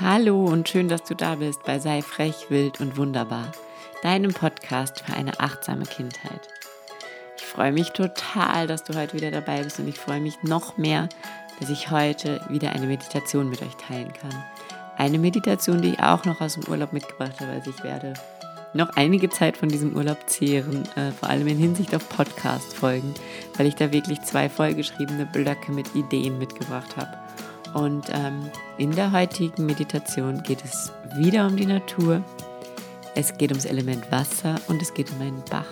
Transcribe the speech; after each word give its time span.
Hallo 0.00 0.46
und 0.46 0.70
schön, 0.70 0.88
dass 0.88 1.04
du 1.04 1.14
da 1.14 1.34
bist 1.34 1.64
bei 1.64 1.78
Sei 1.78 2.00
frech, 2.00 2.46
wild 2.48 2.80
und 2.80 2.96
wunderbar, 2.96 3.52
deinem 4.02 4.32
Podcast 4.32 5.02
für 5.02 5.12
eine 5.12 5.38
achtsame 5.38 5.84
Kindheit. 5.84 6.48
Ich 7.36 7.44
freue 7.44 7.72
mich 7.72 7.90
total, 7.90 8.66
dass 8.66 8.84
du 8.84 8.98
heute 8.98 9.12
wieder 9.12 9.30
dabei 9.30 9.62
bist 9.62 9.78
und 9.78 9.88
ich 9.88 9.98
freue 9.98 10.20
mich 10.20 10.42
noch 10.42 10.78
mehr, 10.78 11.10
dass 11.60 11.68
ich 11.68 11.90
heute 11.90 12.40
wieder 12.48 12.72
eine 12.72 12.86
Meditation 12.86 13.50
mit 13.50 13.60
euch 13.60 13.76
teilen 13.76 14.14
kann. 14.14 14.32
Eine 14.96 15.18
Meditation, 15.18 15.82
die 15.82 15.90
ich 15.90 16.00
auch 16.00 16.24
noch 16.24 16.40
aus 16.40 16.54
dem 16.54 16.64
Urlaub 16.68 16.94
mitgebracht 16.94 17.38
habe, 17.40 17.52
also 17.52 17.70
ich 17.70 17.84
werde 17.84 18.14
noch 18.72 18.88
einige 18.96 19.28
Zeit 19.28 19.58
von 19.58 19.68
diesem 19.68 19.94
Urlaub 19.94 20.18
zehren, 20.26 20.88
äh, 20.96 21.12
vor 21.12 21.28
allem 21.28 21.46
in 21.46 21.58
Hinsicht 21.58 21.94
auf 21.94 22.08
Podcast-Folgen, 22.08 23.12
weil 23.58 23.66
ich 23.66 23.74
da 23.74 23.92
wirklich 23.92 24.22
zwei 24.22 24.48
vollgeschriebene 24.48 25.26
Blöcke 25.26 25.70
mit 25.70 25.94
Ideen 25.94 26.38
mitgebracht 26.38 26.96
habe. 26.96 27.12
Und 27.74 28.06
ähm, 28.12 28.50
in 28.78 28.90
der 28.92 29.12
heutigen 29.12 29.66
Meditation 29.66 30.42
geht 30.42 30.64
es 30.64 30.92
wieder 31.16 31.46
um 31.46 31.56
die 31.56 31.66
Natur. 31.66 32.22
Es 33.14 33.36
geht 33.36 33.50
ums 33.50 33.64
Element 33.64 34.10
Wasser 34.10 34.56
und 34.68 34.82
es 34.82 34.92
geht 34.92 35.10
um 35.12 35.20
einen 35.20 35.42
Bach. 35.50 35.66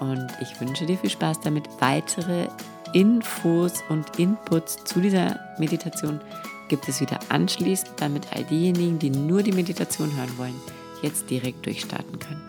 Und 0.00 0.28
ich 0.40 0.60
wünsche 0.60 0.86
dir 0.86 0.98
viel 0.98 1.10
Spaß 1.10 1.40
damit. 1.40 1.68
Weitere 1.80 2.48
Infos 2.92 3.74
und 3.88 4.18
Inputs 4.18 4.76
zu 4.84 5.00
dieser 5.00 5.38
Meditation 5.58 6.20
gibt 6.68 6.88
es 6.88 7.00
wieder 7.00 7.18
anschließend, 7.28 7.92
damit 7.96 8.34
all 8.34 8.44
diejenigen, 8.44 8.98
die 8.98 9.10
nur 9.10 9.42
die 9.42 9.52
Meditation 9.52 10.14
hören 10.16 10.38
wollen, 10.38 10.60
jetzt 11.02 11.28
direkt 11.30 11.66
durchstarten 11.66 12.18
können. 12.18 12.42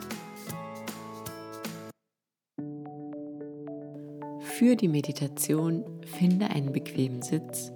Für 4.42 4.76
die 4.76 4.88
Meditation 4.88 5.84
finde 6.06 6.50
einen 6.50 6.72
bequemen 6.72 7.22
Sitz 7.22 7.72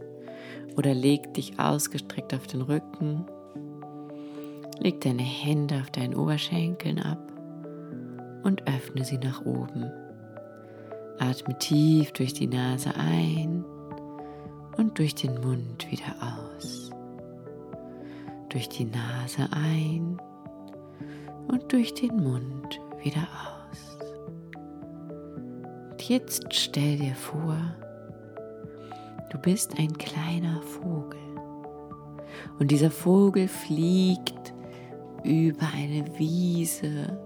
oder 0.77 0.93
leg 0.93 1.33
dich 1.33 1.59
ausgestreckt 1.59 2.33
auf 2.33 2.47
den 2.47 2.61
Rücken. 2.61 3.25
Leg 4.79 5.01
deine 5.01 5.23
Hände 5.23 5.81
auf 5.81 5.89
deinen 5.89 6.15
Oberschenkeln 6.15 6.99
ab 6.99 7.19
und 8.43 8.61
öffne 8.67 9.03
sie 9.03 9.17
nach 9.17 9.43
oben. 9.43 9.91
Atme 11.19 11.57
tief 11.57 12.11
durch 12.11 12.33
die 12.33 12.45
Nase 12.45 12.93
ein 12.95 13.65
und 14.77 14.99
durch 14.99 15.15
den 15.15 15.41
Mund 15.41 15.91
wieder 15.91 16.15
aus. 16.21 16.91
Durch 18.49 18.69
die 18.69 18.85
Nase 18.85 19.49
ein 19.51 20.21
und 21.47 21.71
durch 21.73 21.95
den 21.95 22.15
Mund 22.17 22.79
wieder 23.03 23.27
aus. 23.71 23.97
Und 25.89 26.07
jetzt 26.07 26.53
stell 26.53 26.97
dir 26.97 27.15
vor, 27.15 27.57
Du 29.29 29.37
bist 29.37 29.77
ein 29.77 29.97
kleiner 29.97 30.61
Vogel. 30.61 31.19
Und 32.59 32.71
dieser 32.71 32.91
Vogel 32.91 33.47
fliegt 33.47 34.53
über 35.23 35.67
eine 35.75 36.17
Wiese, 36.17 37.19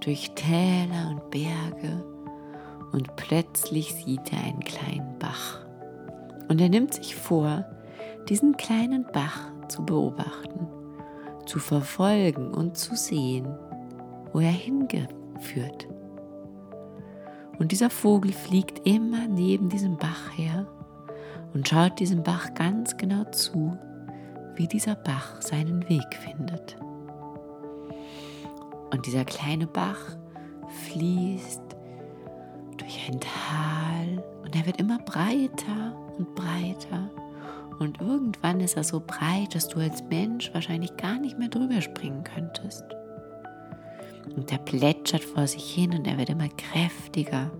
durch 0.00 0.32
Täler 0.34 1.10
und 1.10 1.30
Berge 1.30 2.04
und 2.92 3.16
plötzlich 3.16 3.94
sieht 3.94 4.32
er 4.32 4.44
einen 4.44 4.60
kleinen 4.60 5.18
Bach. 5.18 5.60
Und 6.48 6.60
er 6.60 6.68
nimmt 6.68 6.94
sich 6.94 7.16
vor, 7.16 7.64
diesen 8.28 8.56
kleinen 8.56 9.06
Bach 9.12 9.50
zu 9.68 9.84
beobachten, 9.84 10.68
zu 11.46 11.58
verfolgen 11.58 12.52
und 12.52 12.76
zu 12.76 12.96
sehen, 12.96 13.46
wo 14.32 14.40
er 14.40 14.50
hingeführt. 14.50 15.88
Und 17.58 17.72
dieser 17.72 17.90
Vogel 17.90 18.32
fliegt 18.32 18.86
immer 18.86 19.26
neben 19.26 19.68
diesem 19.68 19.96
Bach 19.96 20.36
her 20.36 20.66
und 21.52 21.68
schaut 21.68 21.98
diesem 22.00 22.22
Bach 22.22 22.54
ganz 22.54 22.96
genau 22.96 23.24
zu, 23.24 23.78
wie 24.56 24.66
dieser 24.66 24.94
Bach 24.94 25.40
seinen 25.40 25.88
Weg 25.88 26.14
findet. 26.14 26.76
Und 28.90 29.06
dieser 29.06 29.24
kleine 29.24 29.66
Bach 29.66 30.16
fließt 30.86 31.62
durch 32.76 33.08
ein 33.08 33.20
Tal 33.20 34.24
und 34.42 34.54
er 34.54 34.66
wird 34.66 34.80
immer 34.80 34.98
breiter 34.98 35.96
und 36.18 36.34
breiter. 36.34 37.10
Und 37.78 38.00
irgendwann 38.00 38.60
ist 38.60 38.76
er 38.76 38.84
so 38.84 39.02
breit, 39.04 39.54
dass 39.54 39.68
du 39.68 39.80
als 39.80 40.02
Mensch 40.04 40.52
wahrscheinlich 40.54 40.96
gar 40.96 41.18
nicht 41.18 41.38
mehr 41.38 41.48
drüber 41.48 41.80
springen 41.80 42.22
könntest. 42.22 42.84
Und 44.36 44.50
er 44.52 44.58
plätschert 44.58 45.24
vor 45.24 45.46
sich 45.46 45.74
hin 45.74 45.92
und 45.92 46.06
er 46.06 46.18
wird 46.18 46.30
immer 46.30 46.48
kräftiger. 46.48 47.50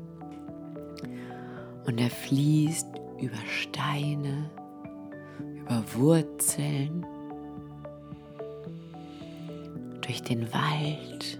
Und 1.84 2.00
er 2.00 2.10
fließt 2.10 2.86
über 3.20 3.36
Steine, 3.46 4.50
über 5.38 5.82
Wurzeln, 5.94 7.06
durch 10.00 10.22
den 10.22 10.52
Wald, 10.52 11.38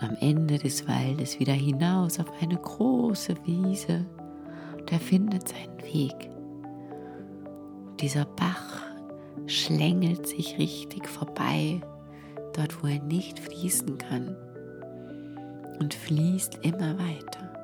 am 0.00 0.16
Ende 0.20 0.58
des 0.58 0.86
Waldes 0.86 1.38
wieder 1.38 1.52
hinaus 1.52 2.18
auf 2.20 2.30
eine 2.40 2.56
große 2.56 3.34
Wiese 3.44 4.04
und 4.78 4.92
er 4.92 5.00
findet 5.00 5.48
seinen 5.48 5.82
Weg. 5.82 6.30
dieser 8.00 8.24
Bach 8.24 8.82
schlängelt 9.46 10.26
sich 10.26 10.58
richtig 10.58 11.08
vorbei, 11.08 11.80
dort 12.54 12.82
wo 12.82 12.88
er 12.88 13.02
nicht 13.02 13.38
fließen 13.38 13.96
kann 13.98 14.36
und 15.78 15.94
fließt 15.94 16.58
immer 16.62 16.98
weiter 16.98 17.55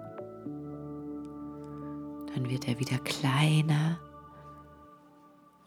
dann 2.34 2.48
wird 2.48 2.68
er 2.68 2.78
wieder 2.78 2.98
kleiner 2.98 3.98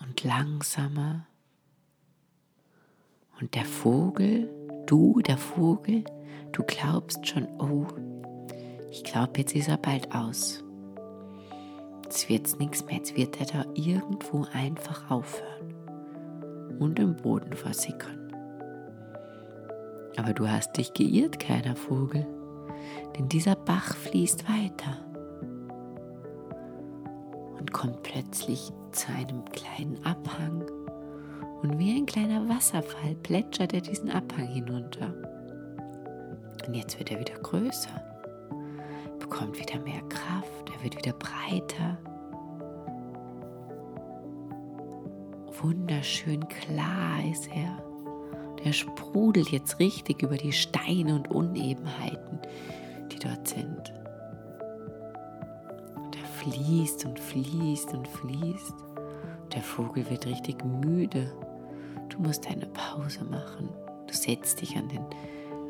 und 0.01 0.23
langsamer. 0.23 1.27
Und 3.39 3.53
der 3.55 3.65
Vogel, 3.65 4.49
du, 4.85 5.19
der 5.21 5.37
Vogel, 5.37 6.03
du 6.51 6.63
glaubst 6.63 7.27
schon, 7.27 7.47
oh, 7.59 7.85
ich 8.91 9.03
glaube, 9.03 9.33
jetzt 9.37 9.55
ist 9.55 9.67
er 9.67 9.77
bald 9.77 10.13
aus. 10.15 10.63
Jetzt 12.03 12.29
wird 12.29 12.47
es 12.47 12.57
nichts 12.57 12.85
mehr, 12.85 12.95
jetzt 12.95 13.15
wird 13.17 13.39
er 13.39 13.45
da 13.45 13.65
irgendwo 13.73 14.45
einfach 14.53 15.09
aufhören 15.11 15.73
und 16.79 16.97
im 16.99 17.15
Boden 17.17 17.53
versickern. 17.53 18.31
Aber 20.17 20.33
du 20.33 20.47
hast 20.47 20.77
dich 20.77 20.93
geirrt, 20.93 21.39
kleiner 21.39 21.75
Vogel, 21.75 22.25
denn 23.17 23.27
dieser 23.27 23.55
Bach 23.55 23.95
fließt 23.97 24.47
weiter 24.47 25.05
kommt 27.75 28.03
plötzlich 28.03 28.72
zu 28.94 29.12
einem 29.12 29.44
kleinen 29.52 30.00
Abhang. 30.06 30.63
Und 31.62 31.78
wie 31.78 31.91
ein 31.91 32.06
kleiner 32.06 32.47
Wasserfall 32.47 33.16
plätschert 33.16 33.74
er 33.74 33.81
diesen 33.81 34.09
Abhang 34.09 34.47
hinunter. 34.47 35.13
Und 36.66 36.74
jetzt 36.74 36.97
wird 36.97 37.12
er 37.12 37.19
wieder 37.19 37.34
größer, 37.34 38.02
bekommt 39.19 39.59
wieder 39.59 39.78
mehr 39.81 40.02
Kraft, 40.03 40.72
er 40.74 40.84
wird 40.86 40.97
wieder 40.97 41.12
breiter. 41.13 41.97
Wunderschön 45.62 46.47
klar 46.47 47.25
ist 47.30 47.50
er. 47.50 47.84
Der 48.63 48.72
sprudelt 48.72 49.50
jetzt 49.50 49.80
richtig 49.80 50.24
über 50.24 50.38
die 50.38 50.53
Steine 50.53 51.13
und 51.16 51.30
Unebenheiten, 51.30 52.40
die 53.12 53.19
dort 53.19 53.46
sind 53.50 53.94
fließt 56.45 57.06
und 57.06 57.19
fließt 57.19 57.94
und 57.94 58.07
fließt. 58.07 58.75
Der 59.53 59.61
Vogel 59.61 60.07
wird 60.09 60.25
richtig 60.25 60.63
müde. 60.63 61.31
Du 62.09 62.19
musst 62.19 62.47
eine 62.47 62.67
Pause 62.67 63.23
machen. 63.23 63.69
Du 64.07 64.13
setzt 64.13 64.61
dich 64.61 64.78
an 64.78 64.88
den 64.89 65.06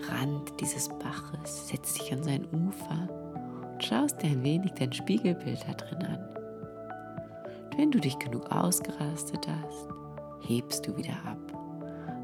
Rand 0.09 0.51
dieses 0.59 0.89
Baches, 0.89 1.69
setzt 1.69 1.99
dich 1.99 2.11
an 2.11 2.23
sein 2.23 2.45
Ufer 2.51 3.07
und 3.71 3.83
schaust 3.83 4.21
dir 4.21 4.27
ein 4.27 4.43
wenig 4.43 4.73
dein 4.73 4.91
Spiegelbild 4.91 5.65
da 5.67 5.73
drin 5.73 6.03
an. 6.03 6.19
Und 7.65 7.77
wenn 7.77 7.91
du 7.91 7.99
dich 7.99 8.19
genug 8.19 8.51
ausgerastet 8.51 9.47
hast, 9.47 9.87
hebst 10.41 10.85
du 10.87 10.95
wieder 10.97 11.15
ab. 11.25 11.39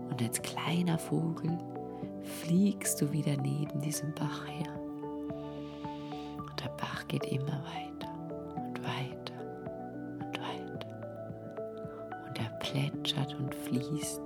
Und 0.09 0.21
als 0.21 0.41
kleiner 0.41 0.97
Vogel 0.97 1.57
fliegst 2.43 3.01
du 3.01 3.11
wieder 3.11 3.37
neben 3.37 3.79
diesem 3.81 4.13
Bach 4.13 4.45
her. 4.47 4.73
Und 6.37 6.59
der 6.59 6.69
Bach 6.77 7.07
geht 7.07 7.25
immer 7.25 7.63
weiter. 7.63 8.10
Plätschert 12.71 13.35
und 13.39 13.53
fließt. 13.53 14.21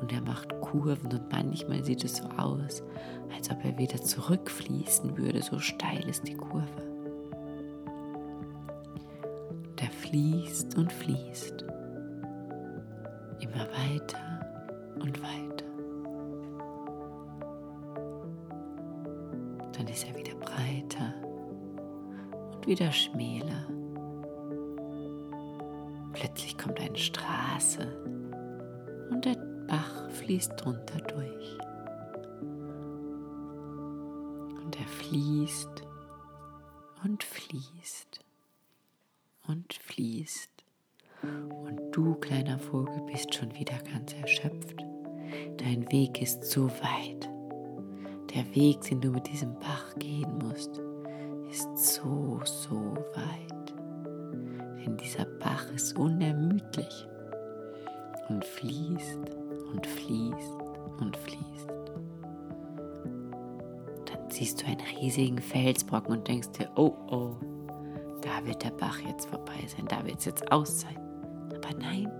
Und 0.00 0.12
er 0.12 0.20
macht 0.22 0.48
Kurven 0.60 1.12
und 1.12 1.32
manchmal 1.32 1.82
sieht 1.84 2.04
es 2.04 2.16
so 2.16 2.24
aus, 2.36 2.82
als 3.34 3.50
ob 3.50 3.64
er 3.64 3.76
wieder 3.76 4.00
zurückfließen 4.00 5.16
würde, 5.16 5.42
so 5.42 5.58
steil 5.58 6.08
ist 6.08 6.26
die 6.26 6.36
Kurve. 6.36 6.82
Und 9.70 9.82
er 9.82 9.90
fließt 9.90 10.76
und 10.78 10.92
fließt. 10.92 11.64
Immer 13.40 13.66
weiter 13.72 14.40
und 15.00 15.20
weiter. 15.20 15.64
Dann 19.72 19.86
ist 19.88 20.06
er 20.08 20.16
wieder 20.16 20.34
breiter 20.36 21.14
und 22.52 22.66
wieder 22.66 22.90
schmäler 22.92 23.77
fließt 30.28 30.62
drunter 30.62 30.98
durch. 31.06 31.58
Und 34.62 34.78
er 34.78 34.86
fließt 34.86 35.82
und 37.02 37.24
fließt 37.24 38.20
und 39.46 39.72
fließt. 39.72 40.50
Und 41.22 41.80
du, 41.92 42.14
kleiner 42.16 42.58
Vogel, 42.58 43.00
bist 43.10 43.34
schon 43.34 43.54
wieder 43.54 43.78
ganz 43.90 44.12
erschöpft. 44.12 44.84
Dein 45.56 45.90
Weg 45.90 46.20
ist 46.20 46.44
so 46.44 46.68
weit. 46.68 47.30
Der 48.34 48.54
Weg, 48.54 48.82
den 48.82 49.00
du 49.00 49.08
mit 49.08 49.26
diesem 49.28 49.58
Bach 49.58 49.94
gehen 49.98 50.36
musst, 50.42 50.78
ist 51.48 51.94
so, 51.94 52.38
so 52.44 52.98
weit. 53.14 53.74
Denn 54.84 54.98
dieser 54.98 55.24
Bach 55.24 55.72
ist 55.72 55.96
unermüdlich 55.96 57.08
und 58.28 58.44
fließt 58.44 59.37
und 59.72 59.86
fließt 59.86 60.58
und 61.00 61.16
fließt. 61.16 61.68
Dann 64.06 64.30
siehst 64.30 64.62
du 64.62 64.66
einen 64.66 64.80
riesigen 65.00 65.38
Felsbrocken 65.38 66.18
und 66.18 66.28
denkst 66.28 66.50
dir, 66.52 66.70
oh 66.76 66.94
oh, 67.10 67.36
da 68.22 68.44
wird 68.46 68.64
der 68.64 68.70
Bach 68.70 68.98
jetzt 69.00 69.26
vorbei 69.26 69.66
sein, 69.66 69.86
da 69.88 70.04
wird 70.04 70.18
es 70.18 70.24
jetzt 70.24 70.50
aus 70.50 70.80
sein. 70.80 70.96
Aber 71.54 71.78
nein, 71.78 72.10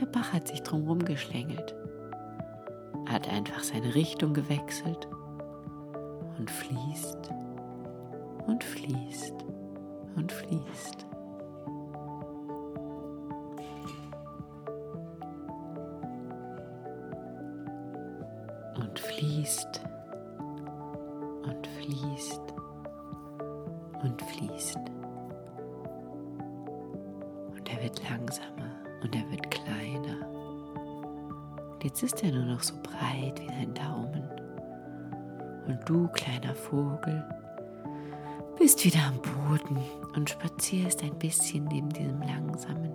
der 0.00 0.06
Bach 0.06 0.32
hat 0.32 0.48
sich 0.48 0.62
drumherum 0.62 1.04
geschlängelt, 1.04 1.74
hat 3.06 3.28
einfach 3.28 3.62
seine 3.62 3.94
Richtung 3.94 4.34
gewechselt 4.34 5.08
und 6.38 6.50
fließt 6.50 7.30
und 8.46 8.64
fließt 8.64 9.34
und 10.16 10.32
fließt. 10.32 11.07
Fließt 19.48 19.80
und 21.44 21.66
fließt 21.66 22.42
und 24.02 24.22
fließt. 24.22 24.78
Und 27.56 27.72
er 27.72 27.82
wird 27.82 28.02
langsamer 28.10 28.70
und 29.02 29.16
er 29.16 29.30
wird 29.30 29.50
kleiner. 29.50 30.28
Und 31.72 31.82
jetzt 31.82 32.02
ist 32.02 32.22
er 32.22 32.32
nur 32.32 32.44
noch 32.44 32.62
so 32.62 32.74
breit 32.82 33.40
wie 33.40 33.46
dein 33.46 33.72
Daumen. 33.72 34.28
Und 35.66 35.80
du, 35.88 36.08
kleiner 36.08 36.54
Vogel, 36.54 37.24
bist 38.58 38.84
wieder 38.84 39.00
am 39.06 39.18
Boden 39.22 39.78
und 40.14 40.28
spazierst 40.28 41.02
ein 41.02 41.18
bisschen 41.18 41.64
neben 41.66 41.88
diesem 41.88 42.20
langsamen, 42.20 42.92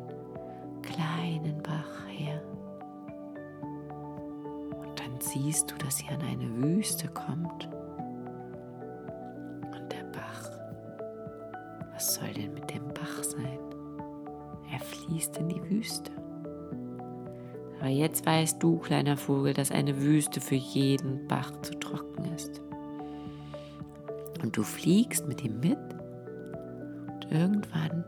kleinen 0.83 1.63
Bach 1.63 2.05
her. 2.09 2.39
Siehst 5.33 5.71
du, 5.71 5.75
dass 5.77 5.97
sie 5.97 6.07
an 6.09 6.21
eine 6.21 6.47
Wüste 6.63 7.07
kommt. 7.07 7.67
Und 9.65 9.91
der 9.91 10.03
Bach, 10.11 10.49
was 11.91 12.13
soll 12.13 12.31
denn 12.33 12.53
mit 12.53 12.69
dem 12.71 12.87
Bach 12.89 13.23
sein? 13.23 13.57
Er 14.71 14.79
fließt 14.79 15.37
in 15.37 15.49
die 15.49 15.69
Wüste. 15.71 16.11
Aber 17.79 17.89
jetzt 17.89 18.27
weißt 18.27 18.61
du, 18.61 18.77
kleiner 18.77 19.17
Vogel, 19.17 19.55
dass 19.55 19.71
eine 19.71 19.99
Wüste 19.99 20.39
für 20.39 20.55
jeden 20.55 21.27
Bach 21.27 21.51
zu 21.63 21.73
trocken 21.79 22.25
ist 22.35 22.61
und 24.43 24.55
du 24.55 24.61
fliegst 24.61 25.27
mit 25.27 25.43
ihm 25.43 25.59
mit 25.59 25.79
und 27.07 27.31
irgendwann 27.31 28.03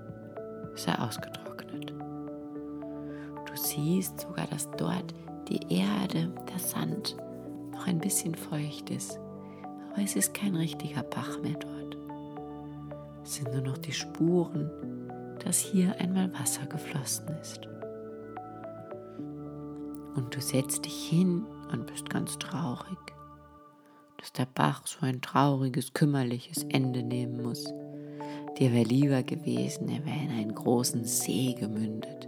ist 0.75 0.87
er 0.87 1.01
ausgetrocknet. 1.01 1.91
Du 1.91 3.55
siehst 3.55 4.19
sogar, 4.19 4.45
dass 4.47 4.69
dort 4.71 5.13
die 5.49 5.73
Erde, 5.73 6.31
der 6.51 6.59
Sand 6.59 7.15
noch 7.71 7.87
ein 7.87 7.99
bisschen 7.99 8.35
feucht 8.35 8.89
ist, 8.89 9.19
aber 9.91 10.03
es 10.03 10.15
ist 10.15 10.33
kein 10.33 10.55
richtiger 10.55 11.03
Bach 11.03 11.39
mehr 11.41 11.57
dort. 11.57 11.97
Es 13.23 13.35
sind 13.35 13.51
nur 13.53 13.61
noch 13.61 13.77
die 13.77 13.93
Spuren, 13.93 14.69
dass 15.43 15.59
hier 15.59 15.95
einmal 15.99 16.31
Wasser 16.33 16.65
geflossen 16.65 17.27
ist. 17.41 17.67
Und 20.15 20.33
du 20.35 20.41
setzt 20.41 20.85
dich 20.85 21.09
hin 21.09 21.45
und 21.71 21.87
bist 21.87 22.09
ganz 22.09 22.37
traurig 22.37 22.97
dass 24.25 24.33
der 24.33 24.47
Bach 24.47 24.87
so 24.87 25.05
ein 25.05 25.21
trauriges, 25.21 25.93
kümmerliches 25.93 26.63
Ende 26.69 27.03
nehmen 27.03 27.43
muss. 27.43 27.63
Dir 28.57 28.73
wäre 28.73 28.85
lieber 28.85 29.21
gewesen, 29.21 29.87
er 29.87 30.03
wäre 30.03 30.17
in 30.17 30.31
einen 30.31 30.55
großen 30.55 31.05
See 31.05 31.53
gemündet, 31.53 32.24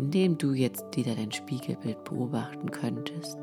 in 0.00 0.10
dem 0.10 0.38
du 0.38 0.54
jetzt 0.54 0.96
wieder 0.96 1.14
dein 1.14 1.30
Spiegelbild 1.30 2.04
beobachten 2.04 2.70
könntest. 2.70 3.36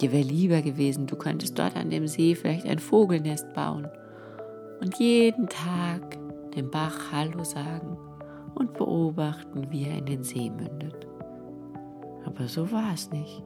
Dir 0.00 0.12
wäre 0.12 0.22
lieber 0.22 0.62
gewesen, 0.62 1.06
du 1.06 1.14
könntest 1.14 1.58
dort 1.58 1.76
an 1.76 1.90
dem 1.90 2.06
See 2.08 2.34
vielleicht 2.34 2.66
ein 2.66 2.78
Vogelnest 2.78 3.52
bauen 3.52 3.86
und 4.80 4.98
jeden 4.98 5.46
Tag 5.46 6.16
dem 6.54 6.70
Bach 6.70 7.12
Hallo 7.12 7.44
sagen 7.44 7.98
und 8.54 8.72
beobachten, 8.72 9.70
wie 9.70 9.84
er 9.84 9.98
in 9.98 10.06
den 10.06 10.22
See 10.22 10.48
mündet. 10.48 11.06
Aber 12.24 12.48
so 12.48 12.72
war 12.72 12.94
es 12.94 13.10
nicht. 13.10 13.44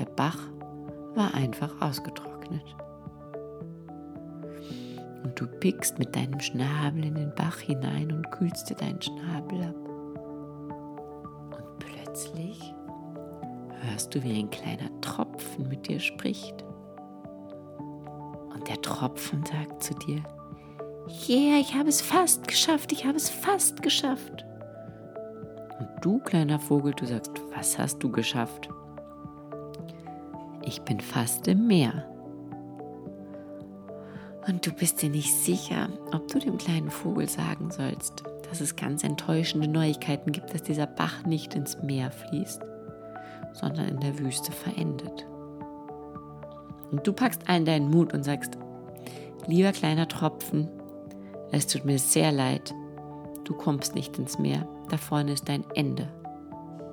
Der 0.00 0.06
Bach 0.06 0.40
war 1.14 1.34
einfach 1.34 1.80
ausgetrocknet. 1.80 2.64
Und 5.22 5.40
du 5.40 5.46
pickst 5.46 6.00
mit 6.00 6.16
deinem 6.16 6.40
Schnabel 6.40 7.04
in 7.04 7.14
den 7.14 7.32
Bach 7.36 7.60
hinein 7.60 8.10
und 8.10 8.28
kühlst 8.32 8.70
dir 8.70 8.76
deinen 8.76 9.00
Schnabel 9.00 9.62
ab. 9.62 9.83
Plötzlich 12.14 12.72
hörst 13.82 14.14
du, 14.14 14.22
wie 14.22 14.38
ein 14.38 14.48
kleiner 14.48 14.88
Tropfen 15.00 15.68
mit 15.68 15.88
dir 15.88 15.98
spricht. 15.98 16.62
Und 18.54 18.68
der 18.68 18.80
Tropfen 18.82 19.44
sagt 19.44 19.82
zu 19.82 19.94
dir, 19.94 20.22
Yeah, 21.26 21.58
ich 21.58 21.74
habe 21.74 21.88
es 21.88 22.00
fast 22.00 22.46
geschafft, 22.46 22.92
ich 22.92 23.04
habe 23.04 23.16
es 23.16 23.28
fast 23.28 23.82
geschafft. 23.82 24.44
Und 25.80 25.88
du, 26.02 26.20
kleiner 26.20 26.60
Vogel, 26.60 26.92
du 26.94 27.04
sagst, 27.04 27.32
was 27.52 27.76
hast 27.80 27.98
du 27.98 28.12
geschafft? 28.12 28.68
ich 30.64 30.80
bin 30.82 31.00
fast 31.00 31.48
im 31.48 31.66
Meer. 31.66 32.08
Und 34.46 34.64
du 34.64 34.70
bist 34.70 35.02
dir 35.02 35.10
nicht 35.10 35.34
sicher, 35.34 35.88
ob 36.12 36.28
du 36.28 36.38
dem 36.38 36.58
kleinen 36.58 36.90
Vogel 36.90 37.28
sagen 37.28 37.72
sollst, 37.72 38.22
dass 38.54 38.60
es 38.60 38.76
ganz 38.76 39.02
enttäuschende 39.02 39.66
Neuigkeiten 39.66 40.30
gibt, 40.30 40.54
dass 40.54 40.62
dieser 40.62 40.86
Bach 40.86 41.24
nicht 41.26 41.56
ins 41.56 41.82
Meer 41.82 42.12
fließt, 42.12 42.62
sondern 43.52 43.88
in 43.88 43.98
der 43.98 44.16
Wüste 44.20 44.52
verendet. 44.52 45.26
Und 46.92 47.04
du 47.04 47.12
packst 47.12 47.48
allen 47.48 47.64
deinen 47.64 47.90
Mut 47.90 48.14
und 48.14 48.22
sagst, 48.22 48.56
lieber 49.48 49.72
kleiner 49.72 50.06
Tropfen, 50.06 50.68
es 51.50 51.66
tut 51.66 51.84
mir 51.84 51.98
sehr 51.98 52.30
leid, 52.30 52.72
du 53.42 53.54
kommst 53.54 53.96
nicht 53.96 54.16
ins 54.20 54.38
Meer, 54.38 54.68
da 54.88 54.98
vorne 54.98 55.32
ist 55.32 55.48
dein 55.48 55.64
Ende. 55.74 56.08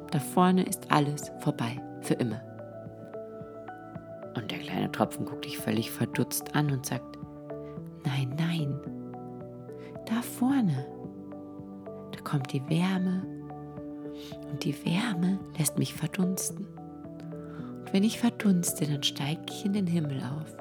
Da 0.10 0.18
vorne 0.18 0.64
ist 0.64 0.92
alles 0.92 1.32
vorbei, 1.42 1.80
für 2.02 2.16
immer. 2.16 2.42
Und 4.36 4.50
der 4.50 4.58
kleine 4.58 4.92
Tropfen 4.92 5.28
guckt 5.28 5.46
dich 5.46 5.60
völlig 5.60 5.92
verdutzt 5.92 6.56
an 6.56 6.72
und 6.72 6.88
sagt, 6.88 7.20
nein, 8.04 8.34
nein, 8.36 8.80
da 10.08 10.24
vorne, 10.24 10.88
kommt 12.32 12.54
die 12.54 12.70
Wärme 12.70 13.24
und 14.50 14.64
die 14.64 14.86
Wärme 14.86 15.38
lässt 15.58 15.78
mich 15.78 15.94
verdunsten. 15.94 16.66
Und 16.66 17.94
wenn 17.94 18.06
ich 18.06 18.20
verdunste, 18.20 18.88
dann 18.88 19.04
steige 19.04 19.42
ich 19.50 19.66
in 19.66 19.74
den 19.74 19.86
Himmel 19.88 20.22
auf 20.22 20.56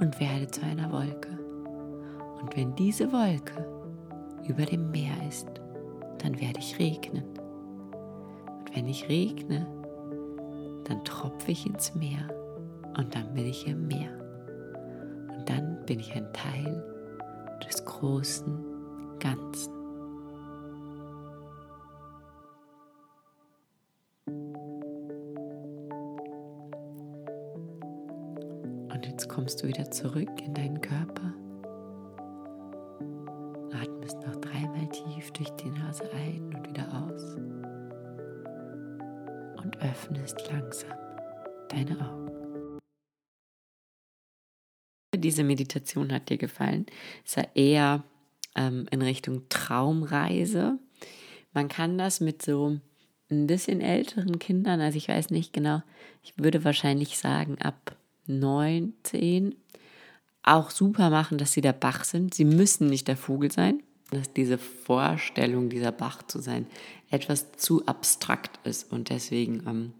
und 0.00 0.20
werde 0.20 0.48
zu 0.48 0.60
einer 0.62 0.92
Wolke. 0.92 1.30
Und 2.42 2.54
wenn 2.54 2.74
diese 2.76 3.10
Wolke 3.10 3.66
über 4.46 4.66
dem 4.66 4.90
Meer 4.90 5.14
ist, 5.26 5.48
dann 6.18 6.38
werde 6.38 6.58
ich 6.58 6.78
regnen. 6.78 7.24
Und 8.58 8.76
wenn 8.76 8.86
ich 8.86 9.08
regne, 9.08 9.66
dann 10.84 11.02
tropfe 11.04 11.52
ich 11.52 11.64
ins 11.64 11.94
Meer 11.94 12.28
und 12.98 13.14
dann 13.14 13.32
bin 13.32 13.46
ich 13.46 13.66
im 13.66 13.86
Meer. 13.86 14.10
Und 15.38 15.48
dann 15.48 15.78
bin 15.86 16.00
ich 16.00 16.14
ein 16.14 16.30
Teil 16.34 16.84
des 17.66 17.82
großen 17.82 18.62
Ganzen. 19.18 19.81
Und 29.02 29.10
jetzt 29.10 29.28
kommst 29.28 29.60
du 29.60 29.66
wieder 29.66 29.90
zurück 29.90 30.30
in 30.46 30.54
deinen 30.54 30.80
Körper. 30.80 31.34
Atmest 33.72 34.16
noch 34.24 34.36
dreimal 34.36 34.88
tief 34.90 35.32
durch 35.32 35.50
die 35.56 35.70
Nase 35.70 36.08
ein 36.12 36.54
und 36.54 36.68
wieder 36.68 36.86
aus. 37.02 37.34
Und 39.60 39.76
öffnest 39.80 40.48
langsam 40.48 40.96
deine 41.68 41.98
Augen 42.00 42.30
diese 45.14 45.44
Meditation 45.44 46.12
hat 46.12 46.30
dir 46.30 46.38
gefallen. 46.38 46.86
Es 47.24 47.36
war 47.36 47.46
eher 47.54 48.02
ähm, 48.56 48.86
in 48.90 49.02
Richtung 49.02 49.48
Traumreise. 49.50 50.78
Man 51.52 51.68
kann 51.68 51.96
das 51.96 52.20
mit 52.20 52.42
so 52.42 52.80
ein 53.30 53.46
bisschen 53.46 53.80
älteren 53.80 54.40
Kindern, 54.40 54.80
also 54.80 54.96
ich 54.96 55.08
weiß 55.08 55.30
nicht 55.30 55.52
genau, 55.52 55.82
ich 56.22 56.34
würde 56.38 56.64
wahrscheinlich 56.64 57.18
sagen 57.18 57.56
ab 57.60 57.94
9, 58.26 58.94
10, 59.02 59.54
auch 60.42 60.70
super 60.70 61.10
machen, 61.10 61.38
dass 61.38 61.52
sie 61.52 61.60
der 61.60 61.72
Bach 61.72 62.04
sind. 62.04 62.34
Sie 62.34 62.44
müssen 62.44 62.88
nicht 62.88 63.08
der 63.08 63.16
Vogel 63.16 63.50
sein, 63.50 63.82
dass 64.10 64.32
diese 64.32 64.58
Vorstellung, 64.58 65.68
dieser 65.68 65.92
Bach 65.92 66.22
zu 66.24 66.40
sein, 66.40 66.66
etwas 67.10 67.52
zu 67.52 67.86
abstrakt 67.86 68.58
ist 68.66 68.90
und 68.92 69.10
deswegen, 69.10 69.62
ähm, 69.66 69.92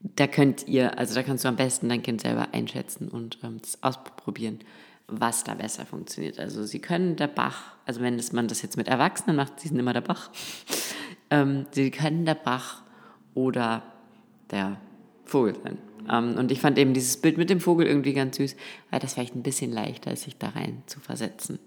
da 0.00 0.26
könnt 0.26 0.68
ihr, 0.68 0.98
also 0.98 1.14
da 1.14 1.22
kannst 1.22 1.44
du 1.44 1.48
am 1.48 1.56
besten 1.56 1.88
dein 1.88 2.02
Kind 2.02 2.20
selber 2.20 2.48
einschätzen 2.52 3.08
und 3.08 3.38
ähm, 3.42 3.58
das 3.60 3.82
ausprobieren, 3.82 4.60
was 5.08 5.44
da 5.44 5.54
besser 5.54 5.86
funktioniert. 5.86 6.38
Also 6.38 6.64
sie 6.64 6.80
können 6.80 7.16
der 7.16 7.28
Bach, 7.28 7.76
also 7.86 8.00
wenn 8.00 8.16
das, 8.16 8.32
man 8.32 8.48
das 8.48 8.62
jetzt 8.62 8.76
mit 8.76 8.88
Erwachsenen 8.88 9.36
macht, 9.36 9.60
sie 9.60 9.68
sind 9.68 9.78
immer 9.78 9.92
der 9.92 10.00
Bach, 10.00 10.30
ähm, 11.30 11.66
sie 11.70 11.90
können 11.90 12.24
der 12.24 12.34
Bach 12.34 12.82
oder 13.34 13.82
der 14.50 14.80
Vogel 15.24 15.56
sein. 15.62 15.78
Ähm, 16.10 16.36
und 16.36 16.52
ich 16.52 16.60
fand 16.60 16.78
eben 16.78 16.94
dieses 16.94 17.16
Bild 17.16 17.38
mit 17.38 17.50
dem 17.50 17.60
Vogel 17.60 17.86
irgendwie 17.86 18.12
ganz 18.12 18.36
süß, 18.36 18.56
weil 18.90 19.00
das 19.00 19.14
vielleicht 19.14 19.34
ein 19.34 19.42
bisschen 19.42 19.72
leichter 19.72 20.12
ist, 20.12 20.24
sich 20.24 20.36
da 20.36 20.50
rein 20.50 20.82
zu 20.86 21.00
versetzen. 21.00 21.58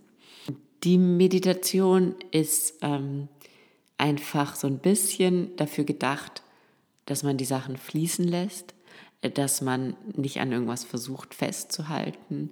Die 0.84 0.98
Meditation 0.98 2.16
ist 2.32 2.76
ähm, 2.82 3.28
einfach 3.98 4.56
so 4.56 4.68
ein 4.68 4.80
bisschen 4.80 5.56
dafür 5.58 5.84
gedacht, 5.84 6.44
dass 7.06 7.24
man 7.24 7.38
die 7.38 7.46
Sachen 7.46 7.76
fließen 7.76 8.26
lässt, 8.26 8.74
äh, 9.22 9.30
dass 9.30 9.62
man 9.62 9.96
nicht 10.16 10.40
an 10.40 10.52
irgendwas 10.52 10.84
versucht 10.84 11.34
festzuhalten, 11.34 12.50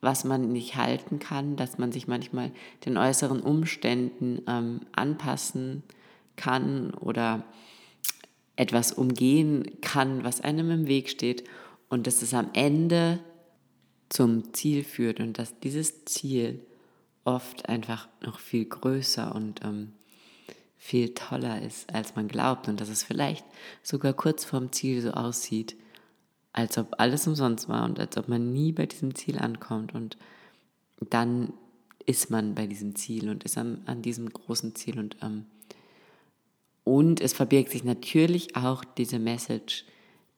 was 0.00 0.24
man 0.24 0.52
nicht 0.52 0.76
halten 0.76 1.18
kann, 1.18 1.56
dass 1.56 1.78
man 1.78 1.92
sich 1.92 2.06
manchmal 2.06 2.52
den 2.86 2.96
äußeren 2.96 3.40
Umständen 3.40 4.42
ähm, 4.46 4.80
anpassen 4.92 5.82
kann 6.36 6.94
oder 6.94 7.44
etwas 8.58 8.92
umgehen 8.92 9.80
kann, 9.82 10.24
was 10.24 10.40
einem 10.40 10.70
im 10.72 10.86
Weg 10.88 11.08
steht 11.08 11.44
und 11.88 12.08
dass 12.08 12.22
es 12.22 12.34
am 12.34 12.50
Ende 12.54 13.20
zum 14.08 14.52
Ziel 14.52 14.82
führt 14.82 15.20
und 15.20 15.38
dass 15.38 15.60
dieses 15.60 16.04
Ziel 16.06 16.66
oft 17.24 17.68
einfach 17.68 18.08
noch 18.20 18.40
viel 18.40 18.64
größer 18.64 19.32
und 19.32 19.60
ähm, 19.64 19.92
viel 20.76 21.14
toller 21.14 21.62
ist, 21.62 21.94
als 21.94 22.16
man 22.16 22.26
glaubt 22.26 22.66
und 22.66 22.80
dass 22.80 22.88
es 22.88 23.04
vielleicht 23.04 23.44
sogar 23.84 24.12
kurz 24.12 24.44
vorm 24.44 24.72
Ziel 24.72 25.02
so 25.02 25.12
aussieht, 25.12 25.76
als 26.52 26.78
ob 26.78 26.98
alles 26.98 27.28
umsonst 27.28 27.68
war 27.68 27.84
und 27.84 28.00
als 28.00 28.16
ob 28.16 28.28
man 28.28 28.52
nie 28.52 28.72
bei 28.72 28.86
diesem 28.86 29.14
Ziel 29.14 29.38
ankommt 29.38 29.94
und 29.94 30.16
dann 31.10 31.52
ist 32.06 32.30
man 32.30 32.56
bei 32.56 32.66
diesem 32.66 32.96
Ziel 32.96 33.28
und 33.28 33.44
ist 33.44 33.56
an, 33.56 33.82
an 33.86 34.02
diesem 34.02 34.30
großen 34.30 34.74
Ziel 34.74 34.98
und 34.98 35.16
ähm, 35.22 35.46
und 36.88 37.20
es 37.20 37.34
verbirgt 37.34 37.70
sich 37.70 37.84
natürlich 37.84 38.56
auch 38.56 38.82
diese 38.82 39.18
Message, 39.18 39.84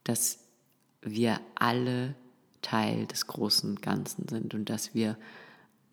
dass 0.02 0.48
wir 1.00 1.40
alle 1.54 2.16
Teil 2.60 3.06
des 3.06 3.28
großen 3.28 3.76
Ganzen 3.76 4.26
sind 4.26 4.52
und 4.52 4.68
dass 4.68 4.92
wir, 4.92 5.16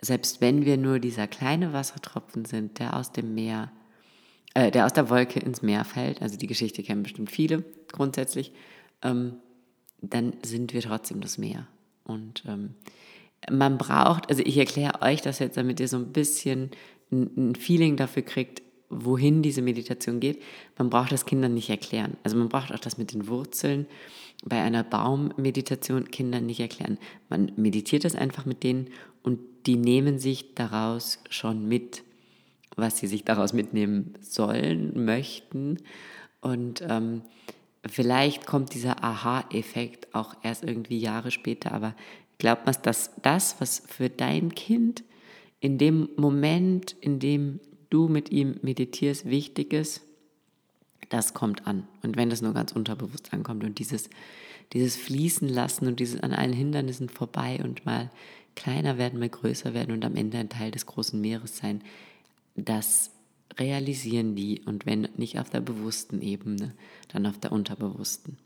selbst 0.01 0.41
wenn 0.41 0.65
wir 0.65 0.77
nur 0.77 0.97
dieser 0.97 1.27
kleine 1.27 1.73
Wassertropfen 1.73 2.45
sind, 2.45 2.79
der 2.79 2.95
aus 2.95 3.11
dem 3.11 3.35
Meer, 3.35 3.71
äh, 4.55 4.71
der 4.71 4.87
aus 4.87 4.93
der 4.93 5.11
Wolke 5.11 5.39
ins 5.39 5.61
Meer 5.61 5.85
fällt, 5.85 6.23
also 6.23 6.37
die 6.37 6.47
Geschichte 6.47 6.81
kennen 6.81 7.03
bestimmt 7.03 7.29
viele 7.29 7.63
grundsätzlich, 7.91 8.51
ähm, 9.03 9.35
dann 10.01 10.33
sind 10.41 10.73
wir 10.73 10.81
trotzdem 10.81 11.21
das 11.21 11.37
Meer. 11.37 11.67
Und 12.03 12.45
ähm, 12.47 12.73
man 13.51 13.77
braucht, 13.77 14.31
also 14.31 14.41
ich 14.43 14.57
erkläre 14.57 15.03
euch 15.03 15.21
das 15.21 15.37
jetzt, 15.37 15.57
damit 15.57 15.79
ihr 15.79 15.87
so 15.87 15.97
ein 15.97 16.13
bisschen 16.13 16.71
ein, 17.11 17.51
ein 17.51 17.55
Feeling 17.55 17.95
dafür 17.95 18.23
kriegt, 18.23 18.63
wohin 18.89 19.41
diese 19.41 19.61
Meditation 19.61 20.19
geht. 20.19 20.41
Man 20.77 20.89
braucht 20.89 21.11
das 21.11 21.25
Kindern 21.25 21.53
nicht 21.53 21.69
erklären. 21.69 22.17
Also 22.23 22.37
man 22.37 22.49
braucht 22.49 22.71
auch 22.73 22.79
das 22.79 22.97
mit 22.97 23.13
den 23.13 23.27
Wurzeln 23.27 23.85
bei 24.43 24.61
einer 24.61 24.83
Baummeditation 24.83 26.09
Kindern 26.11 26.45
nicht 26.45 26.59
erklären. 26.59 26.97
Man 27.29 27.51
meditiert 27.55 28.05
das 28.05 28.15
einfach 28.15 28.45
mit 28.45 28.63
denen 28.63 28.89
und 29.23 29.39
die 29.65 29.75
nehmen 29.75 30.19
sich 30.19 30.55
daraus 30.55 31.19
schon 31.29 31.67
mit, 31.67 32.03
was 32.75 32.99
sie 32.99 33.07
sich 33.07 33.25
daraus 33.25 33.53
mitnehmen 33.53 34.13
sollen, 34.21 35.05
möchten. 35.05 35.77
Und 36.41 36.81
ähm, 36.87 37.23
vielleicht 37.85 38.45
kommt 38.45 38.73
dieser 38.73 39.03
Aha-Effekt 39.03 40.13
auch 40.13 40.35
erst 40.43 40.63
irgendwie 40.63 40.99
Jahre 40.99 41.31
später, 41.31 41.71
aber 41.73 41.95
glaubt 42.37 42.65
man, 42.65 42.75
dass 42.83 43.11
das, 43.21 43.59
was 43.59 43.83
für 43.87 44.09
dein 44.09 44.55
Kind 44.55 45.03
in 45.59 45.77
dem 45.77 46.09
Moment, 46.15 46.95
in 47.01 47.19
dem 47.19 47.59
du 47.89 48.07
mit 48.07 48.31
ihm 48.31 48.57
meditierst, 48.61 49.25
wichtig 49.25 49.73
ist, 49.73 50.01
das 51.09 51.33
kommt 51.33 51.67
an. 51.67 51.87
Und 52.03 52.17
wenn 52.17 52.29
das 52.29 52.41
nur 52.41 52.53
ganz 52.53 52.71
unterbewusst 52.71 53.33
ankommt 53.33 53.63
und 53.63 53.79
dieses, 53.79 54.09
dieses 54.73 54.95
Fließen 54.95 55.47
lassen 55.47 55.87
und 55.87 55.99
dieses 55.99 56.21
an 56.21 56.33
allen 56.33 56.53
Hindernissen 56.53 57.09
vorbei 57.09 57.59
und 57.63 57.85
mal 57.85 58.11
kleiner 58.55 58.97
werden, 58.97 59.19
mal 59.19 59.29
größer 59.29 59.73
werden 59.73 59.93
und 59.93 60.03
am 60.03 60.15
Ende 60.15 60.37
ein 60.37 60.49
Teil 60.49 60.71
des 60.71 60.85
großen 60.85 61.19
Meeres 61.19 61.57
sein, 61.57 61.81
das 62.55 63.11
realisieren 63.57 64.35
die 64.35 64.61
und 64.65 64.85
wenn 64.85 65.07
nicht 65.15 65.39
auf 65.39 65.49
der 65.49 65.61
bewussten 65.61 66.21
Ebene, 66.21 66.73
dann 67.07 67.25
auf 67.25 67.39
der 67.39 67.51
unterbewussten. 67.51 68.37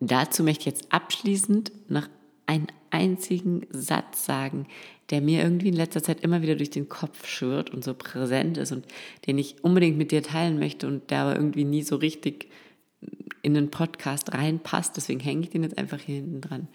Dazu 0.00 0.42
möchte 0.42 0.60
ich 0.60 0.66
jetzt 0.66 0.92
abschließend 0.92 1.72
noch 1.88 2.08
einen 2.46 2.68
einzigen 2.90 3.66
Satz 3.70 4.24
sagen, 4.24 4.66
der 5.10 5.20
mir 5.20 5.42
irgendwie 5.42 5.68
in 5.68 5.76
letzter 5.76 6.02
Zeit 6.02 6.20
immer 6.22 6.42
wieder 6.42 6.56
durch 6.56 6.70
den 6.70 6.88
Kopf 6.88 7.26
schwirrt 7.26 7.70
und 7.70 7.84
so 7.84 7.94
präsent 7.94 8.56
ist 8.56 8.72
und 8.72 8.86
den 9.26 9.38
ich 9.38 9.62
unbedingt 9.62 9.98
mit 9.98 10.12
dir 10.12 10.22
teilen 10.22 10.58
möchte 10.58 10.86
und 10.86 11.10
der 11.10 11.20
aber 11.20 11.36
irgendwie 11.36 11.64
nie 11.64 11.82
so 11.82 11.96
richtig 11.96 12.48
in 13.42 13.54
den 13.54 13.70
Podcast 13.70 14.32
reinpasst. 14.32 14.96
Deswegen 14.96 15.20
hänge 15.20 15.42
ich 15.42 15.50
den 15.50 15.62
jetzt 15.62 15.76
einfach 15.76 16.00
hier 16.00 16.16
hinten 16.16 16.40
dran. 16.40 16.68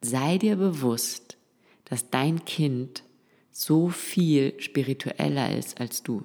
Sei 0.00 0.38
dir 0.38 0.56
bewusst, 0.56 1.36
dass 1.84 2.10
dein 2.10 2.44
Kind 2.44 3.04
so 3.52 3.88
viel 3.88 4.54
spiritueller 4.58 5.56
ist 5.56 5.80
als 5.80 6.02
du. 6.02 6.24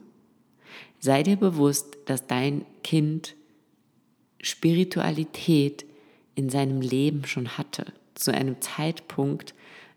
Sei 1.00 1.24
dir 1.24 1.38
bewusst, 1.38 1.98
dass 2.06 2.28
dein 2.28 2.66
Kind 2.84 3.36
Spiritualität 4.42 5.86
in 6.36 6.50
seinem 6.50 6.82
Leben 6.82 7.26
schon 7.26 7.58
hatte, 7.58 7.94
zu 8.24 8.34
einem 8.34 8.62
Zeitpunkt, 8.62 9.54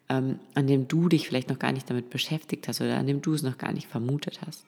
ähm, 0.08 0.38
an 0.54 0.66
dem 0.66 0.88
du 0.88 1.08
dich 1.08 1.28
vielleicht 1.28 1.48
noch 1.48 1.58
gar 1.58 1.72
nicht 1.72 1.88
damit 1.88 2.10
beschäftigt 2.10 2.68
hast 2.68 2.80
oder 2.80 2.98
an 2.98 3.06
dem 3.06 3.22
du 3.22 3.34
es 3.34 3.42
noch 3.42 3.58
gar 3.58 3.72
nicht 3.72 3.88
vermutet 3.88 4.40
hast. 4.46 4.64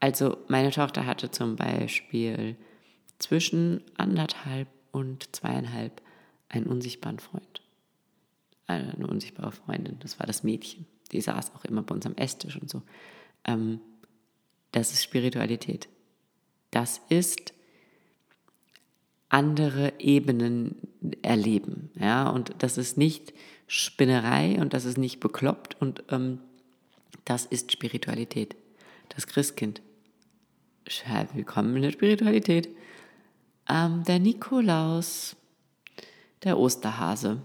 Also 0.00 0.36
meine 0.48 0.70
Tochter 0.70 1.06
hatte 1.06 1.30
zum 1.30 1.56
Beispiel 1.56 2.56
zwischen 3.18 3.82
anderthalb 3.96 4.68
und 4.92 5.34
zweieinhalb 5.34 6.02
einen 6.48 6.66
unsichtbaren 6.66 7.18
Freund. 7.18 7.62
Eine 8.66 9.06
unsichtbare 9.06 9.52
Freundin, 9.52 9.98
das 10.00 10.18
war 10.18 10.26
das 10.26 10.42
Mädchen. 10.42 10.86
Die 11.12 11.20
saß 11.20 11.54
auch 11.54 11.64
immer 11.64 11.82
bei 11.82 11.94
uns 11.94 12.04
am 12.04 12.16
Esstisch 12.16 12.56
und 12.56 12.68
so. 12.68 12.82
Ähm, 13.44 13.80
das 14.72 14.92
ist 14.92 15.04
Spiritualität. 15.04 15.88
Das 16.70 17.00
ist 17.08 17.54
andere 19.28 19.94
Ebenen 19.98 20.76
erleben. 21.22 21.85
Ja? 21.98 22.28
Und 22.28 22.54
das 22.58 22.78
ist 22.78 22.96
nicht 22.96 23.32
Spinnerei 23.66 24.60
und 24.60 24.74
das 24.74 24.84
ist 24.84 24.98
nicht 24.98 25.20
bekloppt 25.20 25.76
und 25.80 26.04
ähm, 26.10 26.38
das 27.24 27.44
ist 27.44 27.72
Spiritualität. 27.72 28.54
Das 29.08 29.26
Christkind. 29.26 29.82
Willkommen 31.34 31.74
in 31.76 31.82
der 31.82 31.90
Spiritualität. 31.90 32.68
Ähm, 33.68 34.04
der 34.04 34.20
Nikolaus, 34.20 35.34
der 36.44 36.58
Osterhase. 36.58 37.42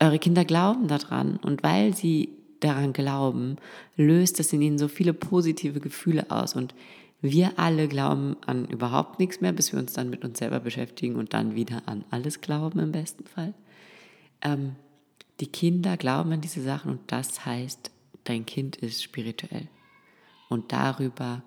Eure 0.00 0.18
Kinder 0.18 0.44
glauben 0.44 0.88
daran 0.88 1.36
und 1.36 1.62
weil 1.62 1.94
sie 1.94 2.30
daran 2.58 2.92
glauben, 2.92 3.56
löst 3.96 4.40
es 4.40 4.52
in 4.52 4.62
ihnen 4.62 4.78
so 4.78 4.88
viele 4.88 5.14
positive 5.14 5.78
Gefühle 5.78 6.30
aus 6.30 6.56
und 6.56 6.74
wir 7.22 7.58
alle 7.58 7.86
glauben 7.86 8.36
an 8.44 8.66
überhaupt 8.66 9.20
nichts 9.20 9.40
mehr, 9.40 9.52
bis 9.52 9.72
wir 9.72 9.78
uns 9.78 9.92
dann 9.92 10.10
mit 10.10 10.24
uns 10.24 10.40
selber 10.40 10.58
beschäftigen 10.58 11.14
und 11.14 11.32
dann 11.32 11.54
wieder 11.54 11.82
an 11.86 12.04
alles 12.10 12.40
glauben 12.40 12.80
im 12.80 12.90
besten 12.90 13.24
Fall. 13.24 13.54
Ähm, 14.42 14.74
die 15.38 15.46
Kinder 15.46 15.96
glauben 15.96 16.32
an 16.32 16.40
diese 16.40 16.62
Sachen 16.62 16.90
und 16.90 17.00
das 17.06 17.46
heißt, 17.46 17.92
dein 18.24 18.44
Kind 18.44 18.76
ist 18.76 19.02
spirituell. 19.02 19.68
Und 20.48 20.72
darüber 20.72 21.42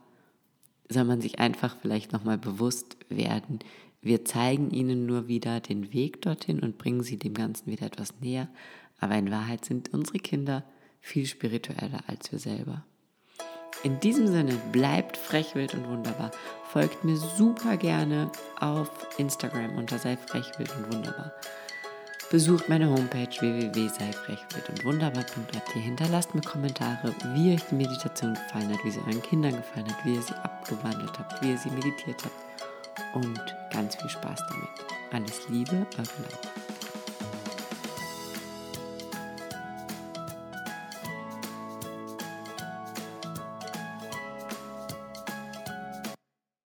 soll 0.88 1.04
man 1.04 1.20
sich 1.20 1.40
einfach 1.40 1.76
vielleicht 1.82 2.14
nochmal 2.14 2.38
bewusst 2.38 2.98
werden. 3.10 3.60
Wir 4.02 4.24
zeigen 4.24 4.72
ihnen 4.72 5.06
nur 5.06 5.28
wieder 5.28 5.60
den 5.60 5.92
Weg 5.92 6.22
dorthin 6.22 6.62
und 6.62 6.78
bringen 6.78 7.04
sie 7.04 7.18
dem 7.18 7.34
Ganzen 7.34 7.70
wieder 7.70 7.86
etwas 7.86 8.20
näher. 8.22 8.48
Aber 9.00 9.16
in 9.16 9.30
Wahrheit 9.30 9.66
sind 9.66 9.94
unsere 9.94 10.20
Kinder 10.20 10.64
viel 11.02 11.26
spiritueller 11.26 12.04
als 12.08 12.32
wir 12.32 12.40
selber. 12.40 12.86
In 13.84 14.00
diesem 14.00 14.28
Sinne, 14.28 14.54
bleibt 14.72 15.18
frech, 15.18 15.56
wild 15.56 15.74
und 15.74 15.88
wunderbar. 15.88 16.32
Folgt 16.72 17.04
mir 17.04 17.18
super 17.18 17.78
gerne 17.78 18.32
auf 18.60 18.90
Instagram 19.18 19.78
unter 19.78 20.00
sei 20.00 20.18
frech, 20.18 20.52
wild 20.58 20.76
und 20.76 20.94
wunderbar. 20.94 21.32
Besucht 22.32 22.68
meine 22.70 22.90
Homepage 22.90 23.30
www.seifrechwild 23.40 24.70
und 24.70 24.84
wunderbar.at. 24.84 25.70
Hinterlasst 25.74 26.34
mir 26.34 26.42
Kommentare, 26.42 27.14
wie 27.34 27.54
euch 27.54 27.62
die 27.70 27.76
Meditation 27.76 28.34
gefallen 28.34 28.74
hat, 28.74 28.84
wie 28.84 28.92
sie 28.92 29.00
euren 29.02 29.22
Kindern 29.22 29.56
gefallen 29.56 29.88
hat, 29.88 30.04
wie 30.06 30.16
ihr 30.16 30.22
sie 30.22 30.34
abgewandelt 30.34 31.18
habt, 31.20 31.42
wie 31.44 31.52
ihr 31.52 31.58
sie 31.58 31.70
meditiert 31.70 32.24
habt. 32.24 33.16
Und 33.16 33.40
ganz 33.72 33.96
viel 33.96 34.10
Spaß 34.10 34.40
damit. 34.50 34.70
Alles 35.14 35.48
Liebe, 35.50 35.86
eure 35.98 36.08
Laura. 36.24 36.75